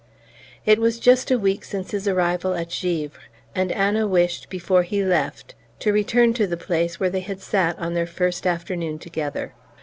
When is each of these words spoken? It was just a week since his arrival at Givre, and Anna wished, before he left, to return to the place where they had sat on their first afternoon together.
It 0.65 0.79
was 0.79 0.99
just 0.99 1.29
a 1.29 1.37
week 1.37 1.63
since 1.63 1.91
his 1.91 2.07
arrival 2.07 2.55
at 2.55 2.69
Givre, 2.71 3.19
and 3.53 3.71
Anna 3.71 4.07
wished, 4.07 4.49
before 4.49 4.81
he 4.81 5.03
left, 5.03 5.53
to 5.77 5.93
return 5.93 6.33
to 6.33 6.47
the 6.47 6.57
place 6.57 6.99
where 6.99 7.11
they 7.11 7.19
had 7.19 7.39
sat 7.39 7.77
on 7.77 7.93
their 7.93 8.07
first 8.07 8.47
afternoon 8.47 8.97
together. 8.97 9.53